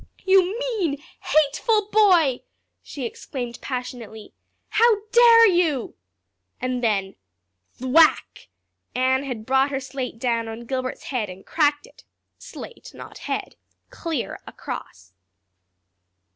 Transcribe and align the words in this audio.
"You 0.25 0.57
mean, 0.57 0.97
hateful 1.19 1.87
boy!" 1.91 2.41
she 2.81 3.05
exclaimed 3.05 3.59
passionately. 3.61 4.33
"How 4.69 4.95
dare 5.11 5.45
you!" 5.47 5.93
And 6.59 6.83
then 6.83 7.17
thwack! 7.75 8.47
Anne 8.95 9.25
had 9.25 9.45
brought 9.45 9.69
her 9.69 9.79
slate 9.79 10.17
down 10.17 10.47
on 10.47 10.65
Gilbert's 10.65 11.03
head 11.03 11.29
and 11.29 11.45
cracked 11.45 11.85
it 11.85 12.03
slate 12.39 12.95
not 12.95 13.19
head 13.29 13.55
clear 13.91 14.39
across. 14.47 15.13